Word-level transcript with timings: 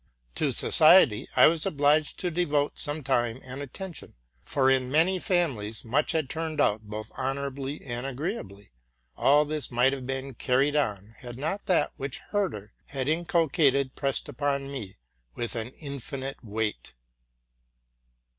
'To 0.33 0.51
society 0.51 1.29
I 1.35 1.45
was 1.45 1.63
obliged 1.63 2.17
to 2.21 2.31
devote 2.31 2.79
some 2.79 3.03
time 3.03 3.39
and 3.43 3.61
ittention; 3.61 4.15
for 4.41 4.67
in 4.67 4.89
many 4.91 5.19
families 5.19 5.85
I 5.85 5.89
had 6.11 6.33
fallen 6.33 6.53
in 6.53 6.57
for 6.57 6.63
much, 6.71 6.81
both 6.81 6.81
of 6.81 6.89
love 6.89 7.11
and 7.85 8.19
honor. 8.19 8.63
All 9.15 9.45
this 9.45 9.69
might 9.69 9.93
have 9.93 10.07
been 10.07 10.33
carried 10.33 10.75
on, 10.75 11.13
had 11.19 11.37
not 11.37 11.67
that 11.67 11.91
which 11.97 12.17
Herder 12.31 12.73
had 12.87 13.07
inculeated 13.07 13.93
pressed 13.93 14.27
upon 14.27 14.73
ime 14.73 14.95
with 15.35 15.55
an 15.55 15.69
infinite 15.69 16.43
weight. 16.43 16.95